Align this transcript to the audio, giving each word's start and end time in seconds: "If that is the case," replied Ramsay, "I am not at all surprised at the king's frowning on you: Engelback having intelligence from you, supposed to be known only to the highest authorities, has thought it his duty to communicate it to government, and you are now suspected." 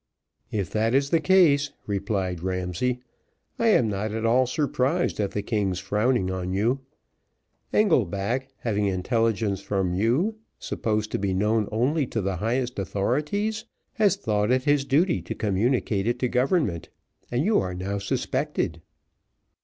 "If 0.49 0.71
that 0.71 0.95
is 0.95 1.11
the 1.11 1.19
case," 1.19 1.69
replied 1.85 2.41
Ramsay, 2.41 3.01
"I 3.59 3.67
am 3.67 3.87
not 3.87 4.11
at 4.11 4.25
all 4.25 4.47
surprised 4.47 5.19
at 5.19 5.29
the 5.29 5.43
king's 5.43 5.77
frowning 5.77 6.31
on 6.31 6.53
you: 6.53 6.79
Engelback 7.71 8.47
having 8.61 8.87
intelligence 8.87 9.61
from 9.61 9.93
you, 9.93 10.37
supposed 10.57 11.11
to 11.11 11.19
be 11.19 11.35
known 11.35 11.69
only 11.71 12.07
to 12.07 12.19
the 12.19 12.37
highest 12.37 12.79
authorities, 12.79 13.65
has 13.93 14.15
thought 14.15 14.49
it 14.49 14.63
his 14.63 14.85
duty 14.85 15.21
to 15.21 15.35
communicate 15.35 16.07
it 16.07 16.17
to 16.17 16.27
government, 16.27 16.89
and 17.29 17.45
you 17.45 17.59
are 17.59 17.75
now 17.75 17.99
suspected." 17.99 18.81